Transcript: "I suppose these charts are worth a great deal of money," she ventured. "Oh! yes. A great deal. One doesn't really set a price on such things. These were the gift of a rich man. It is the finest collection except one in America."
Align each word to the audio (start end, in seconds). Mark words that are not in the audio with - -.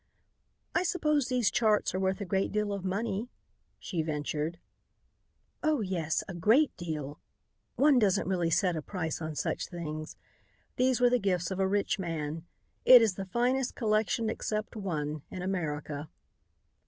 "I 0.73 0.81
suppose 0.81 1.27
these 1.27 1.51
charts 1.51 1.93
are 1.93 1.99
worth 1.99 2.19
a 2.21 2.25
great 2.25 2.51
deal 2.51 2.73
of 2.73 2.83
money," 2.83 3.29
she 3.77 4.01
ventured. 4.01 4.57
"Oh! 5.61 5.81
yes. 5.81 6.23
A 6.27 6.33
great 6.33 6.75
deal. 6.75 7.19
One 7.75 7.99
doesn't 7.99 8.27
really 8.27 8.49
set 8.49 8.75
a 8.75 8.81
price 8.81 9.21
on 9.21 9.35
such 9.35 9.67
things. 9.67 10.15
These 10.75 10.99
were 10.99 11.11
the 11.11 11.19
gift 11.19 11.51
of 11.51 11.59
a 11.59 11.67
rich 11.67 11.99
man. 11.99 12.47
It 12.83 13.03
is 13.03 13.13
the 13.13 13.25
finest 13.25 13.75
collection 13.75 14.27
except 14.27 14.75
one 14.75 15.21
in 15.29 15.43
America." 15.43 16.09